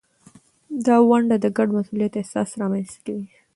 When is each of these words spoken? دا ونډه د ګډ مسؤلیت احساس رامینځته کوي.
دا 0.85 0.95
ونډه 1.09 1.35
د 1.43 1.45
ګډ 1.57 1.69
مسؤلیت 1.77 2.13
احساس 2.17 2.49
رامینځته 2.59 2.99
کوي. 3.05 3.25